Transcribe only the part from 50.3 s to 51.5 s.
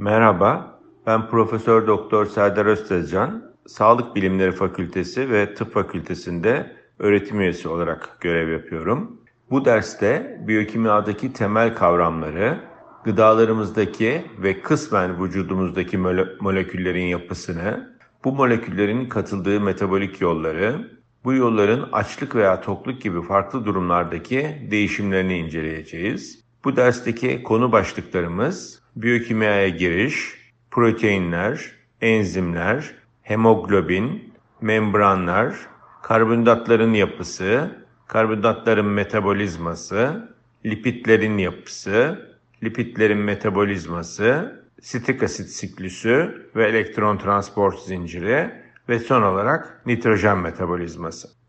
metabolizması.